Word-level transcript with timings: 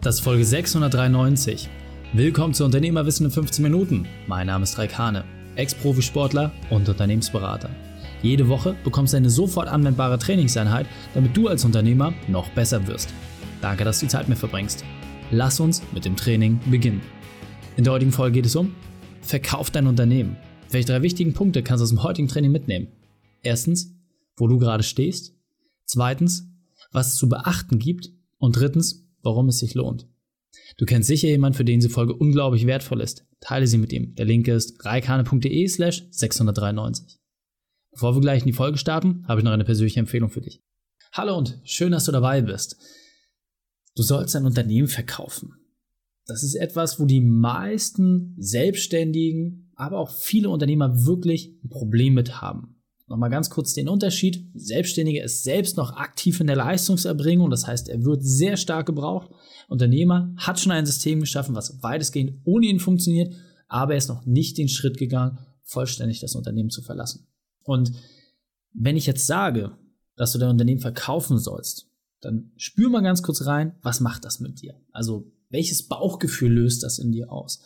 Das 0.00 0.14
ist 0.14 0.20
Folge 0.20 0.44
693. 0.44 1.68
Willkommen 2.12 2.54
zu 2.54 2.64
Unternehmerwissen 2.64 3.26
in 3.26 3.32
15 3.32 3.64
Minuten. 3.64 4.06
Mein 4.28 4.46
Name 4.46 4.62
ist 4.62 4.78
Raik 4.78 4.96
Hane, 4.96 5.24
Ex-Profisportler 5.56 6.52
und 6.70 6.88
Unternehmensberater. 6.88 7.68
Jede 8.22 8.48
Woche 8.48 8.76
bekommst 8.84 9.12
du 9.12 9.16
eine 9.16 9.28
sofort 9.28 9.66
anwendbare 9.66 10.16
Trainingseinheit, 10.16 10.86
damit 11.14 11.36
du 11.36 11.48
als 11.48 11.64
Unternehmer 11.64 12.14
noch 12.28 12.48
besser 12.50 12.86
wirst. 12.86 13.12
Danke, 13.60 13.82
dass 13.82 13.98
du 13.98 14.06
die 14.06 14.10
Zeit 14.10 14.28
mit 14.28 14.38
verbringst. 14.38 14.84
Lass 15.32 15.58
uns 15.58 15.82
mit 15.92 16.04
dem 16.04 16.14
Training 16.14 16.60
beginnen. 16.70 17.00
In 17.76 17.82
der 17.82 17.92
heutigen 17.92 18.12
Folge 18.12 18.34
geht 18.34 18.46
es 18.46 18.54
um 18.54 18.76
Verkauf 19.20 19.72
dein 19.72 19.88
Unternehmen. 19.88 20.36
Welche 20.70 20.92
drei 20.92 21.02
wichtigen 21.02 21.34
Punkte 21.34 21.64
kannst 21.64 21.80
du 21.80 21.82
aus 21.82 21.90
dem 21.90 22.04
heutigen 22.04 22.28
Training 22.28 22.52
mitnehmen? 22.52 22.86
Erstens, 23.42 23.96
wo 24.36 24.46
du 24.46 24.58
gerade 24.58 24.84
stehst. 24.84 25.34
Zweitens, 25.86 26.48
was 26.92 27.08
es 27.08 27.16
zu 27.16 27.28
beachten 27.28 27.80
gibt. 27.80 28.10
Und 28.38 28.52
drittens, 28.52 29.07
warum 29.22 29.48
es 29.48 29.58
sich 29.58 29.74
lohnt. 29.74 30.06
Du 30.76 30.84
kennst 30.86 31.08
sicher 31.08 31.28
jemanden, 31.28 31.56
für 31.56 31.64
den 31.64 31.80
diese 31.80 31.92
Folge 31.92 32.14
unglaublich 32.14 32.66
wertvoll 32.66 33.00
ist. 33.00 33.26
Teile 33.40 33.66
sie 33.66 33.78
mit 33.78 33.92
ihm. 33.92 34.14
Der 34.14 34.24
Link 34.24 34.48
ist 34.48 34.84
reikane.de 34.84 35.68
slash 35.68 36.06
693. 36.10 37.18
Bevor 37.92 38.14
wir 38.14 38.20
gleich 38.20 38.42
in 38.42 38.46
die 38.46 38.52
Folge 38.52 38.78
starten, 38.78 39.24
habe 39.26 39.40
ich 39.40 39.44
noch 39.44 39.52
eine 39.52 39.64
persönliche 39.64 40.00
Empfehlung 40.00 40.30
für 40.30 40.40
dich. 40.40 40.62
Hallo 41.12 41.36
und 41.36 41.60
schön, 41.64 41.92
dass 41.92 42.04
du 42.04 42.12
dabei 42.12 42.42
bist. 42.42 42.76
Du 43.96 44.02
sollst 44.02 44.34
dein 44.34 44.46
Unternehmen 44.46 44.88
verkaufen. 44.88 45.54
Das 46.26 46.42
ist 46.42 46.54
etwas, 46.54 47.00
wo 47.00 47.06
die 47.06 47.22
meisten 47.22 48.36
Selbstständigen, 48.38 49.72
aber 49.74 49.98
auch 49.98 50.10
viele 50.10 50.50
Unternehmer 50.50 51.06
wirklich 51.06 51.58
ein 51.64 51.70
Problem 51.70 52.14
mit 52.14 52.40
haben. 52.40 52.77
Nochmal 53.08 53.30
ganz 53.30 53.48
kurz 53.48 53.72
den 53.72 53.88
Unterschied. 53.88 54.50
Selbstständiger 54.54 55.24
ist 55.24 55.42
selbst 55.42 55.76
noch 55.76 55.96
aktiv 55.96 56.40
in 56.40 56.46
der 56.46 56.56
Leistungserbringung, 56.56 57.50
das 57.50 57.66
heißt, 57.66 57.88
er 57.88 58.04
wird 58.04 58.22
sehr 58.22 58.56
stark 58.56 58.86
gebraucht. 58.86 59.30
Unternehmer 59.68 60.34
hat 60.36 60.60
schon 60.60 60.72
ein 60.72 60.86
System 60.86 61.20
geschaffen, 61.20 61.54
was 61.54 61.82
weitestgehend 61.82 62.40
ohne 62.44 62.66
ihn 62.66 62.80
funktioniert, 62.80 63.34
aber 63.66 63.92
er 63.92 63.98
ist 63.98 64.08
noch 64.08 64.26
nicht 64.26 64.58
den 64.58 64.68
Schritt 64.68 64.98
gegangen, 64.98 65.38
vollständig 65.62 66.20
das 66.20 66.34
Unternehmen 66.34 66.70
zu 66.70 66.82
verlassen. 66.82 67.26
Und 67.64 67.92
wenn 68.72 68.96
ich 68.96 69.06
jetzt 69.06 69.26
sage, 69.26 69.76
dass 70.16 70.32
du 70.32 70.38
dein 70.38 70.50
Unternehmen 70.50 70.80
verkaufen 70.80 71.38
sollst, 71.38 71.86
dann 72.20 72.52
spür 72.56 72.90
mal 72.90 73.02
ganz 73.02 73.22
kurz 73.22 73.46
rein, 73.46 73.76
was 73.82 74.00
macht 74.00 74.24
das 74.24 74.40
mit 74.40 74.60
dir? 74.60 74.74
Also, 74.92 75.30
welches 75.50 75.86
Bauchgefühl 75.86 76.52
löst 76.52 76.82
das 76.82 76.98
in 76.98 77.12
dir 77.12 77.32
aus? 77.32 77.62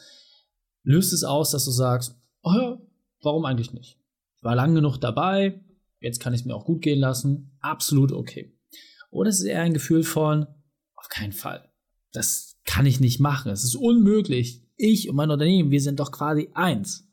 Löst 0.84 1.12
es 1.12 1.24
aus, 1.24 1.50
dass 1.50 1.64
du 1.64 1.70
sagst, 1.70 2.14
oh 2.42 2.52
ja, 2.52 2.78
warum 3.22 3.44
eigentlich 3.44 3.72
nicht? 3.72 4.02
War 4.42 4.54
lang 4.54 4.74
genug 4.74 4.98
dabei, 4.98 5.60
jetzt 6.00 6.20
kann 6.20 6.34
ich 6.34 6.40
es 6.40 6.46
mir 6.46 6.54
auch 6.54 6.66
gut 6.66 6.82
gehen 6.82 6.98
lassen, 6.98 7.56
absolut 7.60 8.12
okay. 8.12 8.54
Oder 9.10 9.30
es 9.30 9.40
ist 9.40 9.46
eher 9.46 9.62
ein 9.62 9.74
Gefühl 9.74 10.02
von, 10.02 10.46
auf 10.94 11.08
keinen 11.08 11.32
Fall. 11.32 11.70
Das 12.12 12.58
kann 12.64 12.86
ich 12.86 13.00
nicht 13.00 13.20
machen. 13.20 13.50
Es 13.50 13.64
ist 13.64 13.76
unmöglich. 13.76 14.66
Ich 14.76 15.08
und 15.08 15.16
mein 15.16 15.30
Unternehmen, 15.30 15.70
wir 15.70 15.80
sind 15.80 16.00
doch 16.00 16.12
quasi 16.12 16.50
eins. 16.54 17.08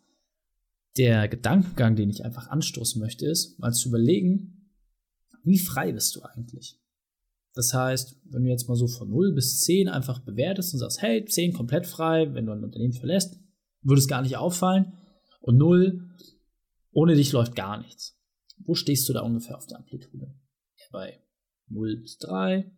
Der 0.98 1.28
Gedankengang, 1.28 1.96
den 1.96 2.10
ich 2.10 2.26
einfach 2.26 2.48
anstoßen 2.50 3.00
möchte, 3.00 3.26
ist, 3.26 3.60
mal 3.60 3.72
zu 3.72 3.90
überlegen, 3.90 4.74
wie 5.44 5.60
frei 5.60 5.92
bist 5.92 6.16
du 6.16 6.24
eigentlich? 6.24 6.78
Das 7.54 7.74
heißt, 7.74 8.18
wenn 8.26 8.44
du 8.44 8.50
jetzt 8.50 8.68
mal 8.68 8.76
so 8.76 8.88
von 8.88 9.10
0 9.10 9.34
bis 9.34 9.62
10 9.62 9.88
einfach 9.88 10.20
bewertest 10.20 10.74
und 10.74 10.80
sagst, 10.80 11.02
hey, 11.02 11.26
10 11.26 11.54
komplett 11.54 11.88
frei, 11.88 12.34
wenn 12.34 12.46
du 12.46 12.52
ein 12.52 12.64
Unternehmen 12.64 12.94
verlässt, 12.94 13.40
würde 13.82 14.00
es 14.00 14.08
gar 14.08 14.22
nicht 14.22 14.38
auffallen. 14.38 14.94
Und 15.42 15.58
0 15.58 16.10
ohne 16.92 17.16
dich 17.16 17.32
läuft 17.32 17.56
gar 17.56 17.82
nichts. 17.82 18.18
Wo 18.58 18.76
stehst 18.76 19.08
du 19.08 19.14
da 19.14 19.22
ungefähr 19.22 19.58
auf 19.58 19.68
der 19.68 19.80
Amplitude? 19.80 20.34
Ja, 20.78 20.86
bei 20.92 21.24
0 21.68 21.98
bis 21.98 22.18
3, 22.18 22.72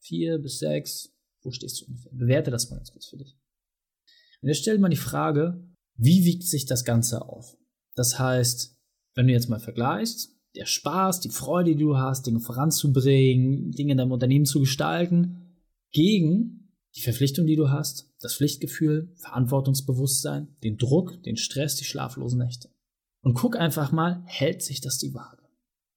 4 0.00 0.38
bis 0.38 0.58
6. 0.58 1.12
Wo 1.42 1.50
stehst 1.50 1.80
du 1.80 1.86
ungefähr? 1.86 2.12
Bewerte 2.12 2.50
das 2.50 2.70
mal 2.70 2.76
ganz 2.76 2.90
kurz 2.90 3.06
für 3.06 3.18
dich. 3.18 3.36
Und 4.40 4.48
jetzt 4.48 4.60
stellt 4.60 4.80
man 4.80 4.90
die 4.90 4.96
Frage, 4.96 5.64
wie 5.96 6.24
wiegt 6.24 6.44
sich 6.44 6.66
das 6.66 6.84
Ganze 6.84 7.22
auf? 7.22 7.56
Das 7.94 8.18
heißt, 8.18 8.76
wenn 9.14 9.26
du 9.26 9.32
jetzt 9.32 9.48
mal 9.48 9.60
vergleichst, 9.60 10.34
der 10.54 10.66
Spaß, 10.66 11.20
die 11.20 11.30
Freude, 11.30 11.74
die 11.74 11.82
du 11.82 11.96
hast, 11.96 12.26
Dinge 12.26 12.40
voranzubringen, 12.40 13.72
Dinge 13.72 13.92
in 13.92 13.98
deinem 13.98 14.12
Unternehmen 14.12 14.46
zu 14.46 14.60
gestalten, 14.60 15.60
gegen 15.90 16.72
die 16.94 17.02
Verpflichtung, 17.02 17.46
die 17.46 17.56
du 17.56 17.70
hast, 17.70 18.10
das 18.20 18.36
Pflichtgefühl, 18.36 19.12
Verantwortungsbewusstsein, 19.16 20.56
den 20.62 20.76
Druck, 20.78 21.22
den 21.24 21.36
Stress, 21.36 21.76
die 21.76 21.84
schlaflosen 21.84 22.38
Nächte. 22.38 22.70
Und 23.26 23.34
guck 23.34 23.56
einfach 23.56 23.90
mal, 23.90 24.22
hält 24.26 24.62
sich 24.62 24.80
das 24.80 24.98
die 24.98 25.12
Waage? 25.12 25.42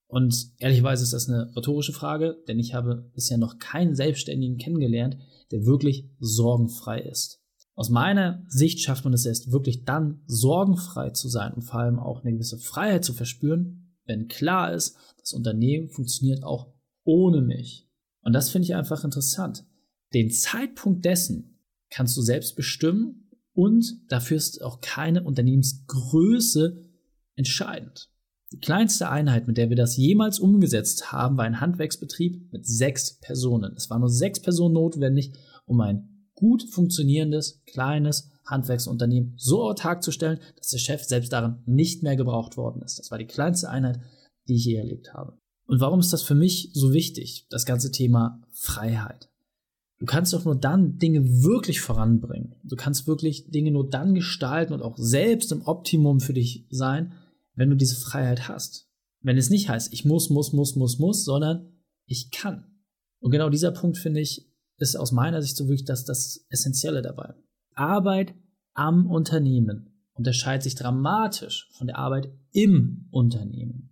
Und 0.07 0.51
ehrlicherweise 0.57 1.03
ist 1.03 1.13
das 1.13 1.29
eine 1.29 1.55
rhetorische 1.55 1.93
Frage, 1.93 2.43
denn 2.47 2.57
ich 2.57 2.73
habe 2.73 3.07
bisher 3.13 3.37
noch 3.37 3.59
keinen 3.59 3.93
Selbstständigen 3.93 4.57
kennengelernt, 4.57 5.15
der 5.51 5.67
wirklich 5.67 6.09
sorgenfrei 6.17 7.01
ist. 7.01 7.39
Aus 7.75 7.91
meiner 7.91 8.43
Sicht 8.47 8.79
schafft 8.79 9.03
man 9.03 9.13
es 9.13 9.27
erst 9.27 9.51
wirklich 9.51 9.83
dann, 9.85 10.23
sorgenfrei 10.25 11.11
zu 11.11 11.29
sein 11.29 11.53
und 11.53 11.61
vor 11.61 11.81
allem 11.81 11.99
auch 11.99 12.23
eine 12.23 12.33
gewisse 12.33 12.57
Freiheit 12.57 13.05
zu 13.05 13.13
verspüren, 13.13 13.95
wenn 14.05 14.27
klar 14.27 14.73
ist, 14.73 14.97
das 15.19 15.33
Unternehmen 15.33 15.89
funktioniert 15.89 16.43
auch 16.43 16.73
ohne 17.03 17.41
mich. 17.41 17.87
Und 18.23 18.33
das 18.33 18.49
finde 18.49 18.65
ich 18.65 18.73
einfach 18.73 19.03
interessant. 19.03 19.65
Den 20.15 20.31
Zeitpunkt 20.31 21.05
dessen 21.05 21.59
kannst 21.91 22.17
du 22.17 22.23
selbst 22.23 22.55
bestimmen 22.55 23.29
und 23.53 24.01
dafür 24.07 24.37
ist 24.37 24.63
auch 24.63 24.81
keine 24.81 25.23
Unternehmensgröße 25.23 26.88
entscheidend. 27.39 28.09
Die 28.51 28.59
kleinste 28.59 29.09
Einheit, 29.09 29.47
mit 29.47 29.57
der 29.57 29.69
wir 29.69 29.75
das 29.75 29.97
jemals 29.97 30.39
umgesetzt 30.39 31.11
haben, 31.11 31.37
war 31.37 31.45
ein 31.45 31.59
Handwerksbetrieb 31.59 32.51
mit 32.51 32.67
sechs 32.67 33.19
Personen. 33.19 33.73
Es 33.75 33.89
waren 33.89 34.01
nur 34.01 34.09
sechs 34.09 34.39
Personen 34.39 34.73
notwendig, 34.73 35.33
um 35.65 35.79
ein 35.81 36.27
gut 36.35 36.63
funktionierendes, 36.71 37.61
kleines 37.65 38.31
Handwerksunternehmen 38.45 39.33
so 39.37 39.61
autark 39.61 40.03
zu 40.03 40.11
stellen, 40.11 40.39
dass 40.57 40.69
der 40.69 40.79
Chef 40.79 41.03
selbst 41.03 41.31
darin 41.31 41.61
nicht 41.65 42.03
mehr 42.03 42.15
gebraucht 42.15 42.57
worden 42.57 42.81
ist. 42.81 42.97
Das 42.99 43.11
war 43.11 43.17
die 43.17 43.27
kleinste 43.27 43.69
Einheit, 43.69 43.99
die 44.47 44.55
ich 44.55 44.65
je 44.65 44.75
erlebt 44.75 45.13
habe. 45.13 45.37
Und 45.67 45.79
warum 45.79 45.99
ist 45.99 46.11
das 46.11 46.23
für 46.23 46.35
mich 46.35 46.71
so 46.73 46.93
wichtig, 46.93 47.45
das 47.51 47.65
ganze 47.65 47.91
Thema 47.91 48.41
Freiheit? 48.51 49.29
Du 49.99 50.05
kannst 50.05 50.33
doch 50.33 50.45
nur 50.45 50.55
dann 50.55 50.97
Dinge 50.97 51.43
wirklich 51.43 51.81
voranbringen. 51.81 52.55
Du 52.63 52.75
kannst 52.75 53.05
wirklich 53.05 53.51
Dinge 53.51 53.69
nur 53.69 53.87
dann 53.87 54.15
gestalten 54.15 54.73
und 54.73 54.81
auch 54.81 54.97
selbst 54.97 55.51
im 55.51 55.61
Optimum 55.61 56.21
für 56.21 56.33
dich 56.33 56.65
sein, 56.71 57.13
wenn 57.59 57.69
du 57.69 57.75
diese 57.75 57.97
Freiheit 57.97 58.47
hast. 58.47 58.89
Wenn 59.21 59.37
es 59.37 59.49
nicht 59.49 59.67
heißt, 59.67 59.91
ich 59.91 60.05
muss, 60.05 60.29
muss, 60.29 60.53
muss, 60.53 60.77
muss, 60.77 60.97
muss, 60.97 61.25
sondern 61.25 61.73
ich 62.05 62.31
kann. 62.31 62.79
Und 63.19 63.31
genau 63.31 63.49
dieser 63.49 63.71
Punkt, 63.71 63.97
finde 63.97 64.21
ich, 64.21 64.49
ist 64.77 64.95
aus 64.95 65.11
meiner 65.11 65.41
Sicht 65.41 65.57
so 65.57 65.65
wirklich 65.65 65.83
das, 65.83 66.05
das 66.05 66.45
Essentielle 66.47 67.01
dabei. 67.01 67.33
Arbeit 67.75 68.33
am 68.73 69.07
Unternehmen 69.11 70.05
unterscheidet 70.13 70.63
sich 70.63 70.75
dramatisch 70.75 71.67
von 71.73 71.87
der 71.87 71.97
Arbeit 71.97 72.31
im 72.53 73.09
Unternehmen. 73.11 73.89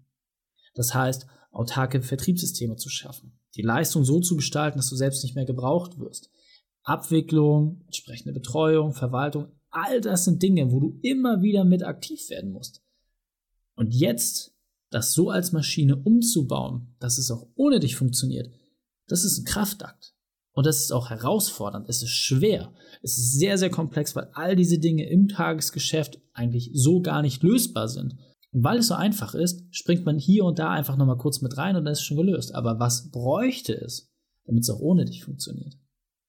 Das 0.73 0.93
heißt, 0.93 1.27
autarke 1.51 2.01
Vertriebssysteme 2.01 2.77
zu 2.77 2.87
schaffen, 2.87 3.37
die 3.57 3.63
Leistung 3.63 4.05
so 4.05 4.21
zu 4.21 4.37
gestalten, 4.37 4.77
dass 4.77 4.89
du 4.89 4.95
selbst 4.95 5.23
nicht 5.23 5.35
mehr 5.35 5.45
gebraucht 5.45 5.99
wirst. 5.99 6.31
Abwicklung, 6.83 7.81
entsprechende 7.83 8.31
Betreuung, 8.31 8.93
Verwaltung, 8.93 9.47
all 9.71 9.99
das 9.99 10.23
sind 10.23 10.41
Dinge, 10.41 10.71
wo 10.71 10.79
du 10.79 10.99
immer 11.01 11.41
wieder 11.41 11.65
mit 11.65 11.83
aktiv 11.83 12.29
werden 12.29 12.51
musst. 12.51 12.81
Und 13.77 13.93
jetzt 13.93 14.55
das 14.89 15.13
so 15.13 15.29
als 15.29 15.51
Maschine 15.51 15.95
umzubauen, 15.95 16.95
dass 16.99 17.17
es 17.17 17.29
auch 17.31 17.47
ohne 17.55 17.79
dich 17.79 17.95
funktioniert, 17.95 18.51
das 19.07 19.23
ist 19.23 19.37
ein 19.37 19.45
Kraftakt. 19.45 20.15
Und 20.51 20.65
das 20.65 20.81
ist 20.81 20.91
auch 20.91 21.11
herausfordernd, 21.11 21.87
es 21.87 22.01
ist 22.01 22.09
schwer, 22.09 22.73
es 23.03 23.19
ist 23.19 23.33
sehr, 23.33 23.59
sehr 23.59 23.69
komplex, 23.69 24.15
weil 24.15 24.29
all 24.33 24.55
diese 24.55 24.79
Dinge 24.79 25.07
im 25.07 25.27
Tagesgeschäft 25.27 26.19
eigentlich 26.33 26.71
so 26.73 27.01
gar 27.01 27.21
nicht 27.21 27.43
lösbar 27.43 27.87
sind. 27.87 28.15
Und 28.51 28.63
weil 28.63 28.79
es 28.79 28.87
so 28.87 28.95
einfach 28.95 29.35
ist, 29.35 29.63
springt 29.69 30.05
man 30.05 30.17
hier 30.17 30.43
und 30.45 30.57
da 30.57 30.71
einfach 30.71 30.97
nochmal 30.97 31.17
kurz 31.17 31.41
mit 31.41 31.55
rein 31.57 31.75
und 31.75 31.85
dann 31.85 31.93
ist 31.93 31.99
es 31.99 32.05
schon 32.05 32.17
gelöst. 32.17 32.55
Aber 32.55 32.79
was 32.79 33.11
bräuchte 33.11 33.79
es, 33.79 34.11
damit 34.45 34.63
es 34.63 34.71
auch 34.71 34.79
ohne 34.79 35.05
dich 35.05 35.23
funktioniert? 35.23 35.77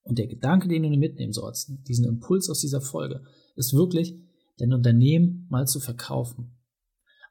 Und 0.02 0.18
der 0.18 0.26
Gedanke, 0.26 0.68
den 0.68 0.82
du 0.82 0.90
mitnehmen 0.90 1.32
sollst, 1.32 1.72
diesen 1.88 2.04
Impuls 2.04 2.50
aus 2.50 2.60
dieser 2.60 2.82
Folge, 2.82 3.22
ist 3.56 3.72
wirklich, 3.72 4.14
dein 4.58 4.74
Unternehmen 4.74 5.46
mal 5.48 5.66
zu 5.66 5.80
verkaufen 5.80 6.57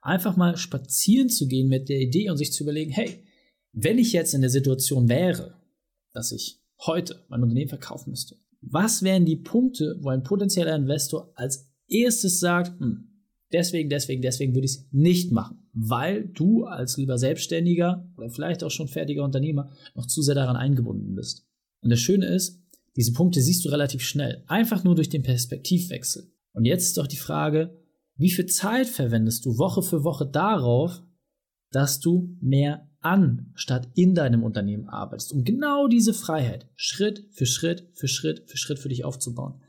einfach 0.07 0.37
mal 0.37 0.57
spazieren 0.57 1.29
zu 1.29 1.47
gehen 1.47 1.67
mit 1.67 1.89
der 1.89 1.99
Idee 1.99 2.29
und 2.29 2.37
sich 2.37 2.53
zu 2.53 2.63
überlegen, 2.63 2.91
hey, 2.91 3.23
wenn 3.73 3.99
ich 3.99 4.13
jetzt 4.13 4.33
in 4.33 4.41
der 4.41 4.49
Situation 4.49 5.09
wäre, 5.09 5.55
dass 6.13 6.31
ich 6.31 6.61
heute 6.85 7.25
mein 7.27 7.43
Unternehmen 7.43 7.69
verkaufen 7.69 8.11
müsste, 8.11 8.37
was 8.61 9.03
wären 9.03 9.25
die 9.25 9.35
Punkte, 9.35 9.97
wo 10.01 10.09
ein 10.09 10.23
potenzieller 10.23 10.75
Investor 10.75 11.31
als 11.35 11.69
erstes 11.87 12.39
sagt, 12.39 12.79
hm, 12.79 13.21
deswegen, 13.51 13.89
deswegen, 13.89 14.21
deswegen 14.21 14.55
würde 14.55 14.65
ich 14.65 14.71
es 14.71 14.87
nicht 14.91 15.31
machen, 15.31 15.69
weil 15.73 16.27
du 16.29 16.63
als 16.63 16.97
lieber 16.97 17.17
Selbstständiger 17.17 18.09
oder 18.17 18.29
vielleicht 18.29 18.63
auch 18.63 18.71
schon 18.71 18.87
fertiger 18.87 19.23
Unternehmer 19.23 19.69
noch 19.93 20.07
zu 20.07 20.21
sehr 20.21 20.35
daran 20.35 20.55
eingebunden 20.55 21.15
bist. 21.15 21.45
Und 21.81 21.91
das 21.91 21.99
Schöne 21.99 22.27
ist, 22.27 22.63
diese 22.95 23.11
Punkte 23.11 23.41
siehst 23.41 23.63
du 23.63 23.69
relativ 23.69 24.01
schnell, 24.01 24.43
einfach 24.47 24.83
nur 24.83 24.95
durch 24.95 25.09
den 25.09 25.21
Perspektivwechsel. 25.21 26.31
Und 26.53 26.65
jetzt 26.65 26.85
ist 26.85 26.97
doch 26.97 27.07
die 27.07 27.17
Frage, 27.17 27.77
wie 28.17 28.31
viel 28.31 28.47
Zeit 28.47 28.87
verwendest 28.87 29.45
du 29.45 29.57
Woche 29.57 29.81
für 29.81 30.03
Woche 30.03 30.25
darauf, 30.25 31.01
dass 31.71 31.99
du 31.99 32.35
mehr 32.41 32.89
an 32.99 33.51
statt 33.55 33.89
in 33.95 34.15
deinem 34.15 34.43
Unternehmen 34.43 34.89
arbeitest, 34.89 35.31
um 35.31 35.43
genau 35.43 35.87
diese 35.87 36.13
Freiheit 36.13 36.67
Schritt 36.75 37.27
für 37.31 37.45
Schritt 37.45 37.89
für 37.93 38.07
Schritt 38.07 38.49
für 38.49 38.57
Schritt 38.57 38.79
für 38.79 38.89
dich 38.89 39.05
aufzubauen. 39.05 39.61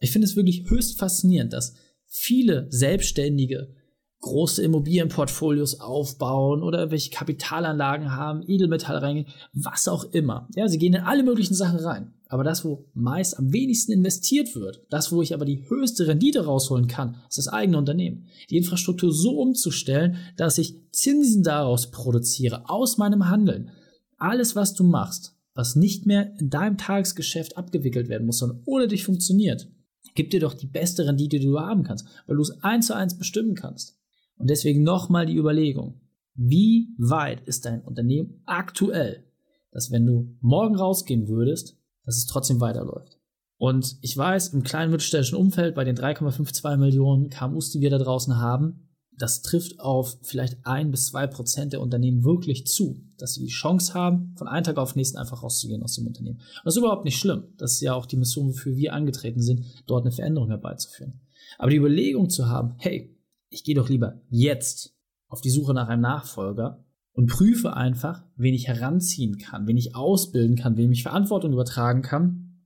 Ich 0.00 0.12
finde 0.12 0.26
es 0.26 0.36
wirklich 0.36 0.68
höchst 0.70 0.98
faszinierend, 0.98 1.52
dass 1.52 1.74
viele 2.06 2.66
Selbstständige 2.70 3.74
große 4.20 4.62
Immobilienportfolios 4.62 5.80
aufbauen 5.80 6.62
oder 6.62 6.90
welche 6.90 7.10
Kapitalanlagen 7.10 8.12
haben, 8.12 8.42
Edelmetalle 8.46 9.02
reingehen, 9.02 9.28
was 9.52 9.88
auch 9.88 10.04
immer. 10.12 10.48
Ja, 10.54 10.68
sie 10.68 10.78
gehen 10.78 10.94
in 10.94 11.02
alle 11.02 11.22
möglichen 11.22 11.54
Sachen 11.54 11.78
rein. 11.78 12.12
Aber 12.30 12.44
das, 12.44 12.64
wo 12.64 12.86
meist 12.94 13.36
am 13.40 13.52
wenigsten 13.52 13.90
investiert 13.90 14.54
wird, 14.54 14.86
das, 14.88 15.10
wo 15.10 15.20
ich 15.20 15.34
aber 15.34 15.44
die 15.44 15.68
höchste 15.68 16.06
Rendite 16.06 16.44
rausholen 16.44 16.86
kann, 16.86 17.16
ist 17.28 17.38
das 17.38 17.48
eigene 17.48 17.76
Unternehmen. 17.76 18.26
Die 18.50 18.56
Infrastruktur 18.56 19.12
so 19.12 19.40
umzustellen, 19.40 20.16
dass 20.36 20.56
ich 20.56 20.76
Zinsen 20.92 21.42
daraus 21.42 21.90
produziere, 21.90 22.70
aus 22.70 22.98
meinem 22.98 23.28
Handeln. 23.28 23.72
Alles, 24.16 24.54
was 24.54 24.74
du 24.74 24.84
machst, 24.84 25.36
was 25.54 25.74
nicht 25.74 26.06
mehr 26.06 26.32
in 26.38 26.50
deinem 26.50 26.78
Tagesgeschäft 26.78 27.56
abgewickelt 27.56 28.08
werden 28.08 28.26
muss, 28.26 28.38
sondern 28.38 28.62
ohne 28.64 28.86
dich 28.86 29.02
funktioniert, 29.02 29.68
gibt 30.14 30.32
dir 30.32 30.40
doch 30.40 30.54
die 30.54 30.68
beste 30.68 31.06
Rendite, 31.06 31.40
die 31.40 31.46
du 31.46 31.58
haben 31.58 31.82
kannst, 31.82 32.06
weil 32.28 32.36
du 32.36 32.42
es 32.42 32.62
eins 32.62 32.86
zu 32.86 32.94
eins 32.94 33.18
bestimmen 33.18 33.56
kannst. 33.56 33.98
Und 34.36 34.48
deswegen 34.48 34.84
nochmal 34.84 35.26
die 35.26 35.36
Überlegung, 35.36 36.00
wie 36.36 36.94
weit 36.96 37.40
ist 37.48 37.64
dein 37.64 37.82
Unternehmen 37.82 38.40
aktuell, 38.46 39.24
dass 39.72 39.90
wenn 39.90 40.06
du 40.06 40.36
morgen 40.40 40.76
rausgehen 40.76 41.26
würdest, 41.26 41.79
dass 42.10 42.18
es 42.18 42.26
trotzdem 42.26 42.60
weiterläuft. 42.60 43.20
Und 43.56 43.98
ich 44.00 44.16
weiß, 44.16 44.48
im 44.48 44.64
kleinen 44.64 44.90
mittelständischen 44.90 45.38
Umfeld, 45.38 45.76
bei 45.76 45.84
den 45.84 45.96
3,52 45.96 46.76
Millionen 46.76 47.30
KMUs, 47.30 47.70
die 47.70 47.80
wir 47.80 47.90
da 47.90 47.98
draußen 47.98 48.36
haben, 48.36 48.88
das 49.16 49.42
trifft 49.42 49.78
auf 49.78 50.18
vielleicht 50.22 50.66
ein 50.66 50.90
bis 50.90 51.06
zwei 51.06 51.28
Prozent 51.28 51.72
der 51.72 51.80
Unternehmen 51.80 52.24
wirklich 52.24 52.66
zu, 52.66 53.04
dass 53.16 53.34
sie 53.34 53.44
die 53.44 53.52
Chance 53.52 53.94
haben, 53.94 54.34
von 54.36 54.48
einem 54.48 54.64
Tag 54.64 54.78
auf 54.78 54.94
den 54.94 55.00
nächsten 55.00 55.18
einfach 55.18 55.44
rauszugehen 55.44 55.84
aus 55.84 55.94
dem 55.94 56.08
Unternehmen. 56.08 56.38
Und 56.38 56.64
das 56.64 56.74
ist 56.74 56.78
überhaupt 56.78 57.04
nicht 57.04 57.18
schlimm. 57.18 57.44
Das 57.58 57.74
ist 57.74 57.80
ja 57.80 57.94
auch 57.94 58.06
die 58.06 58.16
Mission, 58.16 58.48
wofür 58.48 58.74
wir 58.76 58.92
angetreten 58.92 59.42
sind, 59.42 59.64
dort 59.86 60.04
eine 60.04 60.12
Veränderung 60.12 60.48
herbeizuführen. 60.48 61.20
Aber 61.58 61.70
die 61.70 61.76
Überlegung 61.76 62.28
zu 62.28 62.48
haben, 62.48 62.74
hey, 62.78 63.16
ich 63.50 63.62
gehe 63.62 63.76
doch 63.76 63.88
lieber 63.88 64.20
jetzt 64.30 64.96
auf 65.28 65.42
die 65.42 65.50
Suche 65.50 65.74
nach 65.74 65.88
einem 65.88 66.02
Nachfolger 66.02 66.82
und 67.20 67.26
prüfe 67.26 67.76
einfach, 67.76 68.22
wen 68.36 68.54
ich 68.54 68.66
heranziehen 68.66 69.36
kann, 69.36 69.66
wen 69.66 69.76
ich 69.76 69.94
ausbilden 69.94 70.56
kann, 70.56 70.78
wem 70.78 70.90
ich 70.90 71.02
Verantwortung 71.02 71.52
übertragen 71.52 72.00
kann, 72.00 72.62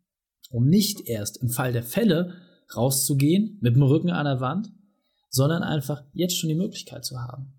um 0.48 0.68
nicht 0.68 1.08
erst 1.08 1.42
im 1.42 1.48
Fall 1.48 1.72
der 1.72 1.82
Fälle 1.82 2.34
rauszugehen 2.76 3.58
mit 3.62 3.74
dem 3.74 3.82
Rücken 3.82 4.10
an 4.10 4.26
der 4.26 4.38
Wand, 4.38 4.70
sondern 5.28 5.64
einfach 5.64 6.04
jetzt 6.12 6.38
schon 6.38 6.50
die 6.50 6.54
Möglichkeit 6.54 7.04
zu 7.04 7.20
haben. 7.20 7.52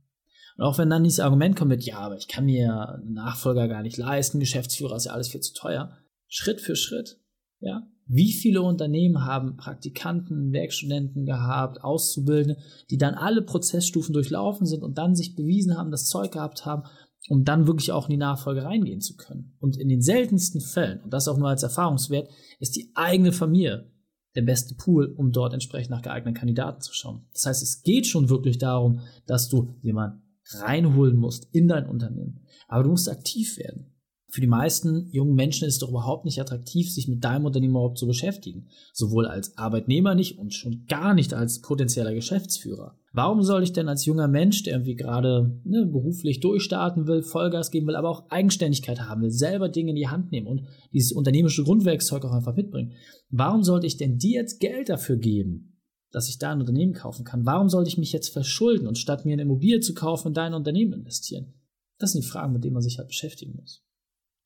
Und 0.56 0.64
auch 0.64 0.78
wenn 0.78 0.90
dann 0.90 1.04
dieses 1.04 1.20
Argument 1.20 1.58
kommt 1.58 1.68
mit, 1.68 1.84
ja, 1.84 1.98
aber 1.98 2.16
ich 2.16 2.30
kann 2.30 2.46
mir 2.46 3.02
Nachfolger 3.04 3.68
gar 3.68 3.82
nicht 3.82 3.98
leisten, 3.98 4.40
Geschäftsführer 4.40 4.96
ist 4.96 5.08
ja 5.08 5.12
alles 5.12 5.28
viel 5.28 5.42
zu 5.42 5.54
teuer, 5.54 5.98
Schritt 6.30 6.62
für 6.62 6.78
Schritt, 6.78 7.20
ja, 7.66 7.84
wie 8.08 8.32
viele 8.32 8.62
Unternehmen 8.62 9.26
haben 9.26 9.58
Praktikanten, 9.58 10.54
Werkstudenten 10.54 11.26
gehabt, 11.26 11.84
Auszubildende, 11.84 12.62
die 12.92 12.98
dann 12.98 13.16
alle 13.16 13.42
Prozessstufen 13.42 14.14
durchlaufen 14.14 14.68
sind 14.68 14.84
und 14.84 14.98
dann 14.98 15.16
sich 15.16 15.36
bewiesen 15.36 15.76
haben, 15.76 15.90
das 15.90 16.06
Zeug 16.06 16.32
gehabt 16.32 16.66
haben, 16.66 16.84
um 17.28 17.44
dann 17.44 17.66
wirklich 17.66 17.92
auch 17.92 18.08
in 18.08 18.12
die 18.12 18.18
Nachfolge 18.18 18.64
reingehen 18.64 19.02
zu 19.02 19.16
können. 19.16 19.56
Und 19.60 19.78
in 19.78 19.90
den 19.90 20.04
seltensten 20.04 20.62
Fällen, 20.62 21.02
und 21.02 21.12
das 21.12 21.28
auch 21.28 21.38
nur 21.38 21.50
als 21.50 21.64
Erfahrungswert, 21.64 22.30
ist 22.60 22.76
die 22.76 22.92
eigene 22.94 23.32
Familie 23.32 23.92
der 24.36 24.44
beste 24.44 24.76
Pool, 24.76 25.14
um 25.18 25.32
dort 25.32 25.54
entsprechend 25.54 25.90
nach 25.90 26.04
geeigneten 26.04 26.38
Kandidaten 26.38 26.82
zu 26.82 26.94
schauen. 26.94 27.26
Das 27.34 27.48
heißt, 27.48 27.64
es 27.64 27.82
geht 27.82 28.06
schon 28.06 28.30
wirklich 28.30 28.60
darum, 28.60 29.00
dass 29.26 29.50
du 29.50 29.74
jemanden 29.82 30.22
reinholen 30.60 31.18
musst 31.18 31.48
in 31.54 31.68
dein 31.68 31.90
Unternehmen. 31.90 32.46
Aber 32.68 32.84
du 32.84 32.90
musst 32.92 33.10
aktiv 33.10 33.58
werden 33.58 33.95
für 34.36 34.42
die 34.42 34.48
meisten 34.48 35.08
jungen 35.14 35.34
Menschen 35.34 35.66
ist 35.66 35.76
es 35.76 35.80
doch 35.80 35.88
überhaupt 35.88 36.26
nicht 36.26 36.42
attraktiv, 36.42 36.92
sich 36.92 37.08
mit 37.08 37.24
deinem 37.24 37.46
Unternehmen 37.46 37.72
überhaupt 37.72 37.98
zu 37.98 38.06
beschäftigen. 38.06 38.68
Sowohl 38.92 39.28
als 39.28 39.58
Arbeitnehmer 39.58 40.14
nicht 40.14 40.38
und 40.38 40.54
schon 40.54 40.84
gar 40.90 41.14
nicht 41.14 41.34
als 41.34 41.62
potenzieller 41.62 42.14
Geschäftsführer. 42.14 43.00
Warum 43.14 43.44
soll 43.44 43.64
ich 43.64 43.72
denn 43.72 43.88
als 43.88 44.04
junger 44.04 44.28
Mensch, 44.28 44.64
der 44.64 44.74
irgendwie 44.74 44.96
gerade 44.96 45.62
ne, 45.64 45.86
beruflich 45.86 46.42
durchstarten 46.42 47.08
will, 47.08 47.24
Vollgas 47.24 47.72
geben 47.72 47.88
will, 47.88 47.96
aber 47.96 48.10
auch 48.10 48.30
Eigenständigkeit 48.30 49.00
haben 49.00 49.22
will, 49.22 49.32
selber 49.32 49.70
Dinge 49.70 49.92
in 49.92 49.96
die 49.96 50.10
Hand 50.10 50.34
nehmen 50.34 50.48
und 50.48 50.64
dieses 50.92 51.14
unternehmerische 51.14 51.64
Grundwerkszeug 51.64 52.26
auch 52.26 52.34
einfach 52.34 52.58
mitbringen, 52.58 52.92
warum 53.30 53.64
sollte 53.64 53.88
ich 53.88 53.96
denn 53.96 54.18
dir 54.18 54.42
jetzt 54.42 54.60
Geld 54.60 54.90
dafür 54.90 55.16
geben, 55.16 55.80
dass 56.12 56.28
ich 56.28 56.40
da 56.40 56.52
ein 56.52 56.60
Unternehmen 56.60 56.92
kaufen 56.92 57.24
kann? 57.24 57.46
Warum 57.46 57.70
sollte 57.70 57.88
ich 57.88 57.98
mich 57.98 58.12
jetzt 58.12 58.34
verschulden 58.34 58.86
und 58.86 58.98
statt 58.98 59.24
mir 59.24 59.32
eine 59.32 59.44
Immobilie 59.44 59.80
zu 59.80 59.94
kaufen 59.94 60.28
in 60.28 60.34
dein 60.34 60.54
Unternehmen 60.54 60.92
investieren? 60.92 61.54
Das 62.00 62.12
sind 62.12 62.26
die 62.26 62.30
Fragen, 62.30 62.52
mit 62.52 62.66
denen 62.66 62.74
man 62.74 62.84
sich 62.84 62.98
halt 62.98 63.08
beschäftigen 63.08 63.56
muss. 63.56 63.86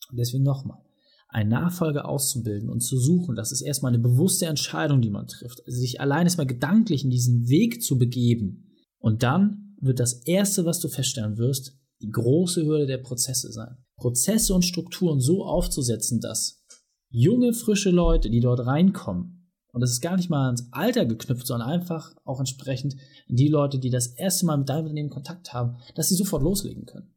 Und 0.09 0.17
deswegen 0.17 0.43
nochmal, 0.43 0.81
einen 1.27 1.49
Nachfolger 1.49 2.07
auszubilden 2.07 2.69
und 2.69 2.81
zu 2.81 2.97
suchen, 2.97 3.35
das 3.35 3.51
ist 3.51 3.61
erstmal 3.61 3.93
eine 3.93 4.01
bewusste 4.01 4.47
Entscheidung, 4.47 5.01
die 5.01 5.11
man 5.11 5.27
trifft. 5.27 5.61
Also 5.65 5.79
sich 5.79 6.01
allein 6.01 6.25
erstmal 6.25 6.47
gedanklich 6.47 7.03
in 7.03 7.11
diesen 7.11 7.47
Weg 7.47 7.83
zu 7.83 7.97
begeben. 7.97 8.71
Und 8.97 9.21
dann 9.23 9.75
wird 9.79 9.99
das 9.99 10.13
Erste, 10.25 10.65
was 10.65 10.79
du 10.79 10.89
feststellen 10.89 11.37
wirst, 11.37 11.77
die 12.01 12.09
große 12.09 12.65
Hürde 12.65 12.87
der 12.87 12.97
Prozesse 12.97 13.51
sein. 13.51 13.77
Prozesse 13.97 14.53
und 14.55 14.65
Strukturen 14.65 15.19
so 15.19 15.45
aufzusetzen, 15.45 16.19
dass 16.19 16.63
junge, 17.09 17.53
frische 17.53 17.91
Leute, 17.91 18.29
die 18.29 18.39
dort 18.39 18.65
reinkommen, 18.65 19.39
und 19.71 19.81
das 19.81 19.91
ist 19.91 20.01
gar 20.01 20.17
nicht 20.17 20.29
mal 20.29 20.47
ans 20.47 20.67
Alter 20.71 21.05
geknüpft, 21.05 21.45
sondern 21.45 21.69
einfach 21.69 22.15
auch 22.25 22.39
entsprechend 22.39 22.95
die 23.27 23.49
Leute, 23.49 23.77
die 23.77 23.91
das 23.91 24.07
erste 24.07 24.45
Mal 24.45 24.57
mit 24.57 24.69
deinem 24.69 24.85
Unternehmen 24.85 25.11
Kontakt 25.11 25.53
haben, 25.53 25.77
dass 25.95 26.09
sie 26.09 26.15
sofort 26.15 26.41
loslegen 26.41 26.85
können. 26.85 27.13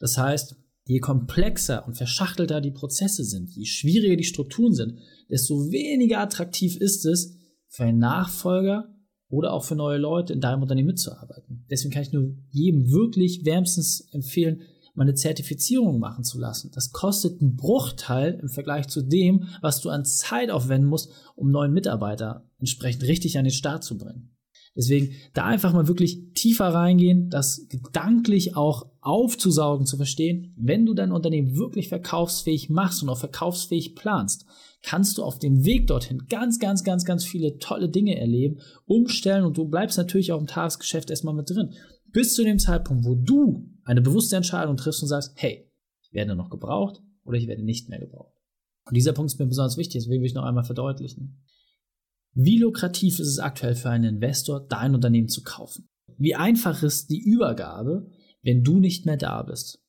Das 0.00 0.18
heißt, 0.18 0.56
Je 0.86 1.00
komplexer 1.00 1.86
und 1.86 1.96
verschachtelter 1.96 2.60
die 2.60 2.70
Prozesse 2.70 3.24
sind, 3.24 3.50
je 3.50 3.64
schwieriger 3.64 4.16
die 4.16 4.24
Strukturen 4.24 4.74
sind, 4.74 4.98
desto 5.30 5.70
weniger 5.70 6.20
attraktiv 6.20 6.76
ist 6.76 7.06
es, 7.06 7.38
für 7.68 7.84
einen 7.84 7.98
Nachfolger 7.98 8.94
oder 9.28 9.52
auch 9.52 9.64
für 9.64 9.74
neue 9.74 9.98
Leute 9.98 10.32
in 10.32 10.40
deinem 10.40 10.62
Unternehmen 10.62 10.88
mitzuarbeiten. 10.88 11.66
Deswegen 11.70 11.92
kann 11.92 12.02
ich 12.02 12.12
nur 12.12 12.36
jedem 12.50 12.90
wirklich 12.90 13.44
wärmstens 13.44 14.06
empfehlen, 14.12 14.62
mal 14.94 15.02
eine 15.02 15.14
Zertifizierung 15.14 15.98
machen 15.98 16.22
zu 16.22 16.38
lassen. 16.38 16.70
Das 16.72 16.92
kostet 16.92 17.40
einen 17.40 17.56
Bruchteil 17.56 18.38
im 18.40 18.48
Vergleich 18.48 18.86
zu 18.86 19.02
dem, 19.02 19.48
was 19.60 19.80
du 19.80 19.88
an 19.88 20.04
Zeit 20.04 20.50
aufwenden 20.50 20.88
musst, 20.88 21.10
um 21.34 21.50
neuen 21.50 21.72
Mitarbeiter 21.72 22.48
entsprechend 22.58 23.02
richtig 23.04 23.36
an 23.38 23.44
den 23.44 23.52
Start 23.52 23.82
zu 23.82 23.98
bringen. 23.98 24.33
Deswegen 24.76 25.14
da 25.34 25.44
einfach 25.44 25.72
mal 25.72 25.86
wirklich 25.86 26.32
tiefer 26.34 26.66
reingehen, 26.66 27.30
das 27.30 27.66
gedanklich 27.68 28.56
auch 28.56 28.86
aufzusaugen, 29.00 29.86
zu 29.86 29.96
verstehen, 29.96 30.52
wenn 30.56 30.84
du 30.84 30.94
dein 30.94 31.12
Unternehmen 31.12 31.56
wirklich 31.56 31.88
verkaufsfähig 31.88 32.70
machst 32.70 33.02
und 33.02 33.08
auch 33.08 33.18
verkaufsfähig 33.18 33.94
planst, 33.94 34.46
kannst 34.82 35.18
du 35.18 35.22
auf 35.22 35.38
dem 35.38 35.64
Weg 35.64 35.86
dorthin 35.86 36.24
ganz, 36.28 36.58
ganz, 36.58 36.82
ganz, 36.82 37.04
ganz 37.04 37.24
viele 37.24 37.58
tolle 37.58 37.88
Dinge 37.88 38.18
erleben, 38.18 38.58
umstellen 38.86 39.44
und 39.44 39.56
du 39.56 39.66
bleibst 39.66 39.96
natürlich 39.96 40.32
auch 40.32 40.40
im 40.40 40.48
Tagesgeschäft 40.48 41.10
erstmal 41.10 41.34
mit 41.34 41.50
drin. 41.50 41.72
Bis 42.12 42.34
zu 42.34 42.42
dem 42.42 42.58
Zeitpunkt, 42.58 43.04
wo 43.04 43.14
du 43.14 43.68
eine 43.84 44.02
bewusste 44.02 44.36
Entscheidung 44.36 44.76
triffst 44.76 45.02
und 45.02 45.08
sagst, 45.08 45.32
hey, 45.36 45.70
ich 46.02 46.12
werde 46.12 46.34
noch 46.34 46.50
gebraucht 46.50 47.00
oder 47.24 47.38
ich 47.38 47.46
werde 47.46 47.62
nicht 47.62 47.88
mehr 47.88 48.00
gebraucht. 48.00 48.34
Und 48.86 48.96
dieser 48.96 49.12
Punkt 49.12 49.32
ist 49.32 49.38
mir 49.38 49.46
besonders 49.46 49.76
wichtig, 49.76 50.02
das 50.02 50.10
will 50.10 50.22
ich 50.24 50.34
noch 50.34 50.44
einmal 50.44 50.64
verdeutlichen. 50.64 51.42
Wie 52.34 52.58
lukrativ 52.58 53.20
ist 53.20 53.28
es 53.28 53.38
aktuell 53.38 53.76
für 53.76 53.90
einen 53.90 54.16
Investor, 54.16 54.66
dein 54.68 54.94
Unternehmen 54.94 55.28
zu 55.28 55.42
kaufen? 55.42 55.88
Wie 56.18 56.34
einfach 56.34 56.82
ist 56.82 57.10
die 57.10 57.20
Übergabe, 57.20 58.10
wenn 58.42 58.64
du 58.64 58.80
nicht 58.80 59.06
mehr 59.06 59.16
da 59.16 59.42
bist? 59.42 59.80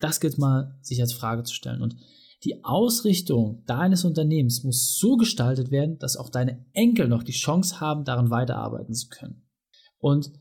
Das 0.00 0.18
gilt 0.18 0.38
mal 0.38 0.78
sich 0.80 1.00
als 1.00 1.12
Frage 1.12 1.42
zu 1.42 1.54
stellen. 1.54 1.82
Und 1.82 1.96
die 2.44 2.64
Ausrichtung 2.64 3.62
deines 3.66 4.04
Unternehmens 4.04 4.64
muss 4.64 4.96
so 4.98 5.16
gestaltet 5.16 5.70
werden, 5.70 5.98
dass 5.98 6.16
auch 6.16 6.30
deine 6.30 6.64
Enkel 6.72 7.08
noch 7.08 7.22
die 7.22 7.32
Chance 7.32 7.80
haben, 7.80 8.04
daran 8.04 8.30
weiterarbeiten 8.30 8.94
zu 8.94 9.08
können. 9.08 9.42
Und 9.98 10.32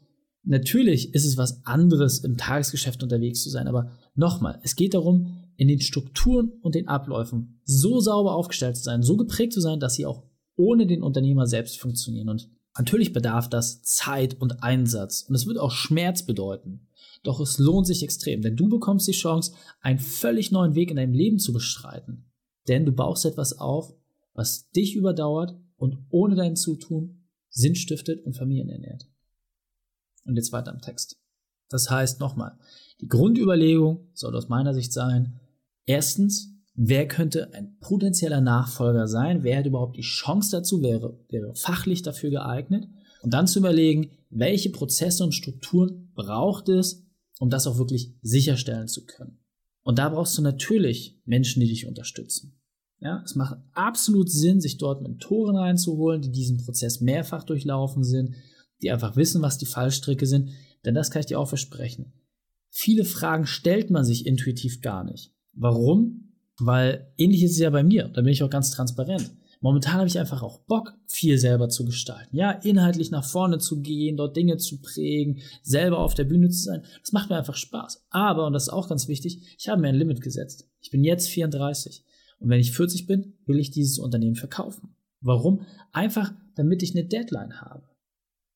natürlich 0.43 1.13
ist 1.13 1.25
es 1.25 1.37
was 1.37 1.63
anderes, 1.65 2.19
im 2.19 2.37
Tagesgeschäft 2.37 3.03
unterwegs 3.03 3.43
zu 3.43 3.49
sein, 3.49 3.67
aber 3.67 3.91
nochmal, 4.15 4.59
es 4.63 4.75
geht 4.75 4.95
darum, 4.95 5.27
in 5.57 5.67
den 5.67 5.81
Strukturen 5.81 6.53
und 6.61 6.73
den 6.73 6.87
Abläufen 6.87 7.61
so 7.65 7.99
sauber 7.99 8.35
aufgestellt 8.35 8.77
zu 8.77 8.83
sein, 8.83 9.03
so 9.03 9.17
geprägt 9.17 9.53
zu 9.53 9.61
sein, 9.61 9.79
dass 9.79 9.93
sie 9.93 10.07
auch 10.07 10.30
ohne 10.55 10.87
den 10.87 11.03
Unternehmer 11.03 11.47
selbst 11.47 11.79
funktionieren. 11.79 12.29
Und 12.29 12.49
natürlich 12.77 13.13
bedarf 13.13 13.49
das 13.49 13.81
Zeit 13.83 14.39
und 14.39 14.63
Einsatz. 14.63 15.23
Und 15.23 15.35
es 15.35 15.45
wird 15.45 15.57
auch 15.57 15.71
Schmerz 15.71 16.25
bedeuten. 16.25 16.87
Doch 17.23 17.39
es 17.39 17.59
lohnt 17.59 17.85
sich 17.85 18.03
extrem, 18.03 18.41
denn 18.41 18.55
du 18.55 18.67
bekommst 18.67 19.07
die 19.07 19.11
Chance, 19.11 19.53
einen 19.81 19.99
völlig 19.99 20.51
neuen 20.51 20.75
Weg 20.75 20.89
in 20.89 20.97
deinem 20.97 21.13
Leben 21.13 21.39
zu 21.39 21.53
bestreiten. 21.53 22.25
Denn 22.67 22.85
du 22.85 22.91
baust 22.91 23.25
etwas 23.25 23.59
auf, 23.59 23.93
was 24.33 24.69
dich 24.71 24.95
überdauert 24.95 25.55
und 25.77 25.97
ohne 26.09 26.35
dein 26.35 26.55
Zutun 26.55 27.21
Sinn 27.49 27.75
stiftet 27.75 28.25
und 28.25 28.33
Familien 28.33 28.69
ernährt. 28.69 29.07
Und 30.25 30.35
jetzt 30.35 30.51
weiter 30.51 30.71
im 30.71 30.81
Text. 30.81 31.17
Das 31.69 31.89
heißt 31.89 32.19
nochmal, 32.19 32.57
die 33.01 33.07
Grundüberlegung 33.07 34.09
soll 34.13 34.35
aus 34.35 34.49
meiner 34.49 34.73
Sicht 34.73 34.93
sein, 34.93 35.39
erstens, 35.85 36.53
wer 36.73 37.07
könnte 37.07 37.53
ein 37.53 37.77
potenzieller 37.79 38.41
Nachfolger 38.41 39.07
sein, 39.07 39.43
wer 39.43 39.59
hat 39.59 39.65
überhaupt 39.65 39.97
die 39.97 40.01
Chance 40.01 40.51
dazu, 40.51 40.81
wäre, 40.81 41.19
wäre 41.29 41.53
fachlich 41.55 42.01
dafür 42.01 42.29
geeignet 42.29 42.87
und 43.21 43.33
dann 43.33 43.47
zu 43.47 43.59
überlegen, 43.59 44.11
welche 44.29 44.69
Prozesse 44.69 45.23
und 45.23 45.33
Strukturen 45.33 46.11
braucht 46.13 46.69
es, 46.69 47.05
um 47.39 47.49
das 47.49 47.67
auch 47.67 47.77
wirklich 47.77 48.13
sicherstellen 48.21 48.87
zu 48.87 49.05
können. 49.05 49.39
Und 49.83 49.99
da 49.99 50.09
brauchst 50.09 50.37
du 50.37 50.41
natürlich 50.41 51.19
Menschen, 51.25 51.59
die 51.59 51.67
dich 51.67 51.87
unterstützen. 51.87 52.61
Ja, 52.99 53.23
es 53.25 53.35
macht 53.35 53.57
absolut 53.73 54.29
Sinn, 54.29 54.61
sich 54.61 54.77
dort 54.77 55.01
Mentoren 55.01 55.55
reinzuholen, 55.55 56.21
die 56.21 56.31
diesen 56.31 56.57
Prozess 56.57 57.01
mehrfach 57.01 57.43
durchlaufen 57.43 58.03
sind, 58.03 58.35
die 58.81 58.91
einfach 58.91 59.15
wissen, 59.15 59.41
was 59.41 59.57
die 59.57 59.65
Fallstricke 59.65 60.27
sind, 60.27 60.51
denn 60.85 60.93
das 60.93 61.09
kann 61.09 61.21
ich 61.21 61.25
dir 61.25 61.39
auch 61.39 61.49
versprechen. 61.49 62.13
Viele 62.69 63.03
Fragen 63.03 63.47
stellt 63.47 63.89
man 63.89 64.05
sich 64.05 64.25
intuitiv 64.27 64.81
gar 64.81 65.03
nicht. 65.03 65.33
Warum? 65.53 66.30
Weil 66.63 67.11
ähnlich 67.17 67.41
ist 67.41 67.53
es 67.53 67.57
ja 67.59 67.71
bei 67.71 67.81
mir, 67.81 68.07
da 68.09 68.21
bin 68.21 68.31
ich 68.31 68.43
auch 68.43 68.49
ganz 68.49 68.69
transparent. 68.69 69.31
Momentan 69.61 69.93
habe 69.95 70.07
ich 70.07 70.19
einfach 70.19 70.43
auch 70.43 70.59
Bock, 70.59 70.93
viel 71.07 71.39
selber 71.39 71.69
zu 71.69 71.85
gestalten. 71.85 72.35
Ja, 72.35 72.51
inhaltlich 72.51 73.09
nach 73.09 73.25
vorne 73.25 73.57
zu 73.57 73.81
gehen, 73.81 74.15
dort 74.15 74.37
Dinge 74.37 74.57
zu 74.57 74.79
prägen, 74.79 75.39
selber 75.63 75.97
auf 75.97 76.13
der 76.13 76.25
Bühne 76.25 76.49
zu 76.49 76.61
sein. 76.61 76.83
Das 77.01 77.13
macht 77.13 77.31
mir 77.31 77.37
einfach 77.37 77.55
Spaß. 77.55 78.05
Aber, 78.11 78.45
und 78.45 78.53
das 78.53 78.63
ist 78.63 78.73
auch 78.73 78.89
ganz 78.89 79.07
wichtig, 79.07 79.55
ich 79.57 79.69
habe 79.69 79.81
mir 79.81 79.87
ein 79.87 79.95
Limit 79.95 80.21
gesetzt. 80.21 80.69
Ich 80.81 80.91
bin 80.91 81.03
jetzt 81.03 81.29
34. 81.29 82.03
Und 82.39 82.49
wenn 82.49 82.59
ich 82.59 82.71
40 82.71 83.07
bin, 83.07 83.33
will 83.47 83.59
ich 83.59 83.71
dieses 83.71 83.97
Unternehmen 83.97 84.35
verkaufen. 84.35 84.95
Warum? 85.19 85.65
Einfach, 85.91 86.31
damit 86.55 86.83
ich 86.83 86.95
eine 86.95 87.05
Deadline 87.05 87.59
habe. 87.59 87.83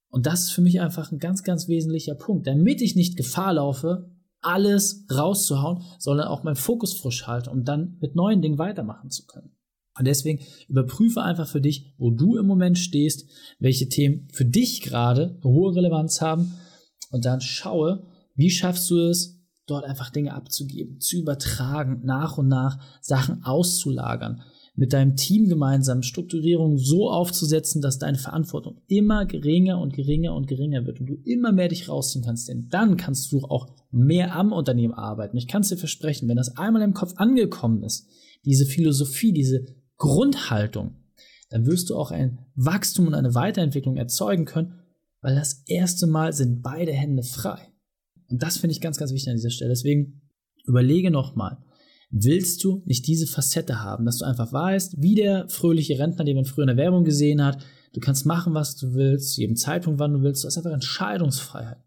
Und 0.09 0.27
das 0.27 0.43
ist 0.43 0.51
für 0.51 0.62
mich 0.62 0.79
einfach 0.79 1.12
ein 1.12 1.19
ganz, 1.19 1.43
ganz 1.43 1.67
wesentlicher 1.67 2.15
Punkt. 2.15 2.45
Damit 2.45 2.81
ich 2.81 2.95
nicht 2.95 3.17
Gefahr 3.17 3.53
laufe, 3.53 4.14
alles 4.46 5.06
rauszuhauen, 5.12 5.84
sondern 5.98 6.28
auch 6.28 6.44
meinen 6.44 6.56
Fokus 6.56 6.94
frisch 6.94 7.28
halte, 7.28 7.50
um 7.50 7.64
dann 7.64 7.98
mit 8.00 8.16
neuen 8.16 8.42
Dingen 8.42 8.58
weitermachen 8.58 9.10
zu 9.10 9.25
können. 9.25 9.52
Und 9.98 10.06
deswegen 10.06 10.44
überprüfe 10.68 11.22
einfach 11.22 11.48
für 11.48 11.62
dich, 11.62 11.94
wo 11.98 12.12
du 12.12 12.38
im 12.38 12.46
Moment 12.46 12.78
stehst, 12.78 13.30
welche 13.60 13.88
Themen 13.88 14.28
für 14.32 14.46
dich 14.46 14.82
gerade 14.82 15.40
hohe 15.44 15.75
Relevanz 15.75 16.22
haben 16.22 16.54
und 17.12 17.25
dann 17.25 17.42
schaue, 17.42 18.06
wie 18.36 18.50
schaffst 18.50 18.90
du 18.92 19.00
es, 19.00 19.42
dort 19.68 19.86
einfach 19.86 20.10
Dinge 20.10 20.34
abzugeben, 20.34 21.00
zu 21.00 21.18
übertragen, 21.18 22.02
nach 22.04 22.38
und 22.38 22.48
nach 22.48 22.78
Sachen 23.02 23.44
auszulagern, 23.44 24.44
mit 24.75 24.91
deinem 24.94 25.15
Team 25.15 25.48
gemeinsam 25.48 26.03
Strukturierung 26.03 26.77
so 26.77 27.10
aufzusetzen, 27.10 27.82
dass 27.82 27.98
deine 27.98 28.17
Verantwortung 28.17 28.82
immer 28.88 29.25
geringer 29.25 29.79
und 29.79 29.94
geringer 29.94 30.36
und 30.36 30.48
geringer 30.48 30.86
wird 30.86 31.00
und 31.00 31.08
du 31.08 31.15
immer 31.24 31.51
mehr 31.51 31.70
dich 31.70 31.88
rausziehen 31.88 32.25
kannst, 32.25 32.50
denn 32.50 32.67
dann 32.70 32.98
kannst 32.98 33.32
du 33.32 33.39
auch 33.46 33.67
mehr 33.91 34.36
am 34.36 34.51
Unternehmen 34.51 34.94
arbeiten. 34.94 35.38
Ich 35.38 35.48
kann 35.48 35.62
es 35.62 35.70
dir 35.70 35.77
versprechen, 35.77 36.27
wenn 36.27 36.36
das 36.36 36.58
einmal 36.58 36.82
im 36.82 36.94
Kopf 36.94 37.13
angekommen 37.15 37.84
ist, 37.84 38.08
diese 38.44 38.65
Philosophie, 38.65 39.32
diese 39.32 39.65
Grundhaltung, 39.98 40.96
dann 41.50 41.65
wirst 41.65 41.89
du 41.89 41.96
auch 41.96 42.12
ein 42.12 42.39
Wachstum 42.55 43.08
und 43.08 43.13
eine 43.13 43.34
Weiterentwicklung 43.34 43.96
erzeugen 43.96 44.46
können, 44.46 44.79
weil 45.22 45.36
das 45.36 45.63
erste 45.67 46.05
Mal 46.05 46.34
sind 46.34 46.62
beide 46.62 46.91
Hände 46.91 47.24
frei. 47.24 47.72
Und 48.29 48.44
das 48.44 48.58
finde 48.58 48.74
ich 48.74 48.82
ganz, 48.82 48.98
ganz 48.98 49.13
wichtig 49.13 49.29
an 49.29 49.38
dieser 49.38 49.51
Stelle. 49.51 49.70
Deswegen 49.70 50.22
überlege 50.65 51.12
nochmal, 51.12 51.58
willst 52.17 52.63
du 52.63 52.81
nicht 52.86 53.07
diese 53.07 53.27
Facette 53.27 53.84
haben, 53.84 54.05
dass 54.05 54.19
du 54.19 54.25
einfach 54.25 54.53
weißt, 54.53 55.01
wie 55.01 55.15
der 55.15 55.50
fröhliche 55.50 56.00
Rentner, 56.00 56.24
den 56.24 56.38
man 56.38 56.45
früher 56.45 56.63
in 56.63 56.75
der 56.75 56.77
Werbung 56.77 57.03
gesehen 57.03 57.43
hat, 57.43 57.62
du 57.93 58.00
kannst 58.00 58.25
machen, 58.25 58.53
was 58.53 58.77
du 58.77 58.93
willst, 58.93 59.34
zu 59.34 59.41
jedem 59.41 59.57
Zeitpunkt, 59.57 60.00
wann 60.00 60.13
du 60.13 60.22
willst, 60.22 60.43
du 60.43 60.48
hast 60.48 60.57
einfach 60.57 60.72
Entscheidungsfreiheit. 60.72 61.84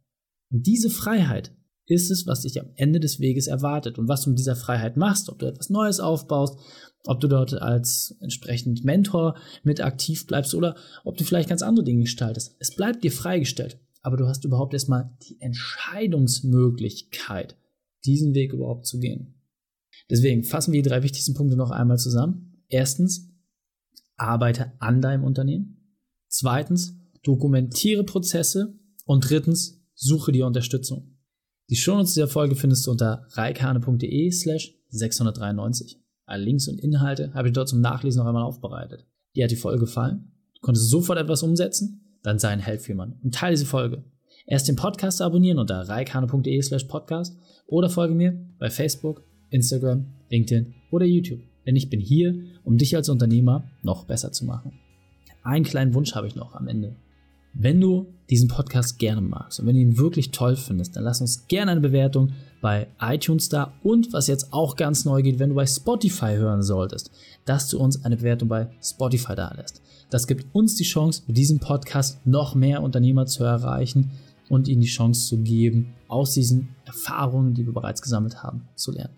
Und 0.50 0.66
diese 0.66 0.90
Freiheit 0.90 1.54
ist 1.86 2.10
es, 2.10 2.26
was 2.26 2.42
dich 2.42 2.60
am 2.60 2.68
Ende 2.74 3.00
des 3.00 3.20
Weges 3.20 3.46
erwartet 3.46 3.98
und 3.98 4.06
was 4.06 4.24
du 4.24 4.28
mit 4.28 4.38
dieser 4.38 4.54
Freiheit 4.54 4.98
machst, 4.98 5.30
ob 5.30 5.38
du 5.38 5.46
etwas 5.46 5.70
Neues 5.70 5.98
aufbaust, 5.98 6.58
ob 7.06 7.20
du 7.20 7.28
dort 7.28 7.54
als 7.54 8.14
entsprechend 8.20 8.84
Mentor 8.84 9.34
mit 9.62 9.80
aktiv 9.80 10.26
bleibst 10.26 10.54
oder 10.54 10.76
ob 11.04 11.16
du 11.16 11.24
vielleicht 11.24 11.48
ganz 11.48 11.62
andere 11.62 11.86
Dinge 11.86 12.02
gestaltest. 12.02 12.54
Es 12.58 12.76
bleibt 12.76 13.02
dir 13.02 13.12
freigestellt, 13.12 13.78
aber 14.02 14.18
du 14.18 14.26
hast 14.26 14.44
überhaupt 14.44 14.74
erstmal 14.74 15.10
die 15.26 15.40
Entscheidungsmöglichkeit, 15.40 17.56
diesen 18.04 18.34
Weg 18.34 18.52
überhaupt 18.52 18.86
zu 18.86 18.98
gehen. 18.98 19.37
Deswegen 20.10 20.44
fassen 20.44 20.72
wir 20.72 20.82
die 20.82 20.88
drei 20.88 21.02
wichtigsten 21.02 21.34
Punkte 21.34 21.56
noch 21.56 21.70
einmal 21.70 21.98
zusammen. 21.98 22.62
Erstens, 22.68 23.30
arbeite 24.16 24.72
an 24.78 25.00
deinem 25.00 25.24
Unternehmen. 25.24 25.94
Zweitens, 26.28 26.96
dokumentiere 27.22 28.04
Prozesse. 28.04 28.74
Und 29.04 29.28
drittens, 29.28 29.82
suche 29.94 30.32
dir 30.32 30.46
Unterstützung. 30.46 31.16
Die 31.70 31.76
Shownotes 31.76 32.14
dieser 32.14 32.28
Folge 32.28 32.56
findest 32.56 32.86
du 32.86 32.90
unter 32.90 33.26
reikane.de 33.30 34.30
slash 34.30 34.74
693. 34.88 36.00
Alle 36.24 36.44
Links 36.44 36.68
und 36.68 36.78
Inhalte 36.80 37.32
habe 37.34 37.48
ich 37.48 37.54
dort 37.54 37.68
zum 37.68 37.80
Nachlesen 37.80 38.20
noch 38.20 38.26
einmal 38.26 38.42
aufbereitet. 38.42 39.06
Dir 39.34 39.44
hat 39.44 39.50
die 39.50 39.56
Folge 39.56 39.80
gefallen? 39.80 40.32
Du 40.54 40.60
konntest 40.60 40.90
sofort 40.90 41.18
etwas 41.18 41.42
umsetzen? 41.42 42.18
Dann 42.22 42.38
sei 42.38 42.48
ein 42.48 42.60
Held 42.60 42.82
für 42.82 42.92
jemanden 42.92 43.20
und 43.22 43.34
teile 43.34 43.54
diese 43.54 43.66
Folge. 43.66 44.04
Erst 44.46 44.68
den 44.68 44.76
Podcast 44.76 45.20
abonnieren 45.20 45.58
unter 45.58 45.88
reikane.de 45.88 46.62
slash 46.62 46.84
podcast 46.84 47.36
oder 47.66 47.90
folge 47.90 48.14
mir 48.14 48.38
bei 48.58 48.70
Facebook, 48.70 49.24
Instagram, 49.50 50.06
LinkedIn 50.30 50.74
oder 50.90 51.06
YouTube. 51.06 51.40
Denn 51.66 51.76
ich 51.76 51.90
bin 51.90 52.00
hier, 52.00 52.34
um 52.64 52.78
dich 52.78 52.96
als 52.96 53.08
Unternehmer 53.08 53.64
noch 53.82 54.04
besser 54.04 54.32
zu 54.32 54.44
machen. 54.44 54.72
Einen 55.42 55.64
kleinen 55.64 55.94
Wunsch 55.94 56.14
habe 56.14 56.26
ich 56.26 56.34
noch 56.34 56.54
am 56.54 56.68
Ende. 56.68 56.96
Wenn 57.54 57.80
du 57.80 58.06
diesen 58.30 58.48
Podcast 58.48 58.98
gerne 58.98 59.20
magst 59.20 59.58
und 59.58 59.66
wenn 59.66 59.74
du 59.74 59.80
ihn 59.80 59.98
wirklich 59.98 60.30
toll 60.30 60.56
findest, 60.56 60.96
dann 60.96 61.04
lass 61.04 61.20
uns 61.20 61.46
gerne 61.48 61.72
eine 61.72 61.80
Bewertung 61.80 62.32
bei 62.60 62.88
iTunes 63.00 63.48
da 63.48 63.72
und 63.82 64.12
was 64.12 64.26
jetzt 64.26 64.52
auch 64.52 64.76
ganz 64.76 65.04
neu 65.04 65.22
geht, 65.22 65.38
wenn 65.38 65.50
du 65.50 65.54
bei 65.54 65.66
Spotify 65.66 66.36
hören 66.36 66.62
solltest, 66.62 67.10
dass 67.44 67.68
du 67.68 67.78
uns 67.78 68.04
eine 68.04 68.16
Bewertung 68.16 68.48
bei 68.48 68.68
Spotify 68.82 69.34
da 69.34 69.52
lässt. 69.56 69.80
Das 70.10 70.26
gibt 70.26 70.54
uns 70.54 70.76
die 70.76 70.84
Chance, 70.84 71.22
mit 71.26 71.36
diesem 71.36 71.58
Podcast 71.58 72.24
noch 72.26 72.54
mehr 72.54 72.82
Unternehmer 72.82 73.26
zu 73.26 73.44
erreichen 73.44 74.10
und 74.48 74.68
ihnen 74.68 74.80
die 74.80 74.88
Chance 74.88 75.26
zu 75.28 75.38
geben, 75.38 75.94
aus 76.08 76.34
diesen 76.34 76.70
Erfahrungen, 76.84 77.54
die 77.54 77.66
wir 77.66 77.74
bereits 77.74 78.02
gesammelt 78.02 78.42
haben, 78.42 78.68
zu 78.74 78.92
lernen. 78.92 79.17